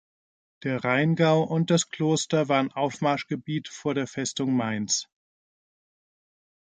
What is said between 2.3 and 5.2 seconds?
waren Aufmarschgebiet vor der Festung Mainz.